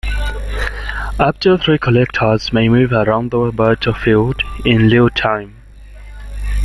Up 1.19 1.39
to 1.41 1.59
three 1.59 1.77
characters 1.77 2.51
may 2.51 2.67
move 2.69 2.91
around 2.91 3.29
the 3.29 3.51
battlefield 3.55 4.41
in 4.65 4.87
real 4.89 5.11
time. 5.11 5.53